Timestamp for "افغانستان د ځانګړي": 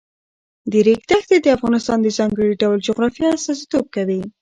1.57-2.51